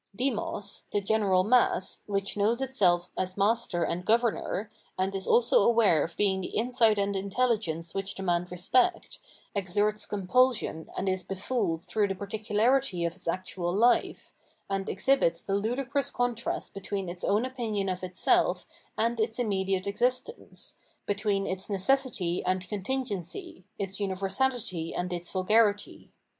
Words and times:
Demos, 0.15 0.87
the 0.91 0.99
general 0.99 1.43
mass, 1.43 2.01
which 2.07 2.35
knows 2.35 2.59
itself 2.59 3.11
as 3.15 3.37
master 3.37 3.83
and 3.83 4.03
governor, 4.03 4.71
and 4.97 5.13
is 5.13 5.27
also 5.27 5.61
aware 5.61 6.03
of 6.03 6.17
being 6.17 6.41
the 6.41 6.47
insight 6.57 6.97
and 6.97 7.15
intelligence 7.15 7.93
which 7.93 8.15
demand 8.15 8.49
respect, 8.51 9.19
exerts 9.53 10.07
com 10.07 10.25
pulsion 10.25 10.87
and 10.97 11.07
is 11.07 11.21
befooled 11.21 11.83
through 11.83 12.07
the 12.07 12.15
particularity 12.15 13.05
of 13.05 13.15
its 13.15 13.27
actual 13.27 13.75
hfe, 13.75 14.31
and 14.71 14.89
exhibits 14.89 15.43
the 15.43 15.53
ludicrous 15.53 16.09
contrast 16.09 16.73
between 16.73 17.07
its 17.07 17.23
own 17.23 17.45
opinion 17.45 17.87
of 17.87 18.01
itself 18.03 18.65
and 18.97 19.19
its 19.19 19.37
immediate 19.37 19.85
existence, 19.85 20.77
between 21.05 21.45
its 21.45 21.69
necessity 21.69 22.43
and 22.43 22.67
contingency, 22.67 23.65
its 23.77 23.99
universahty 23.99 24.97
and 24.97 25.13
its 25.13 25.29
vulgarity. 25.29 26.11